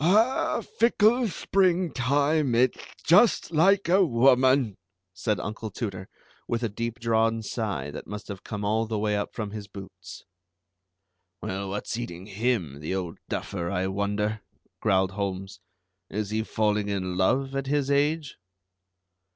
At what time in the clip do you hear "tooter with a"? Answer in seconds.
5.69-6.69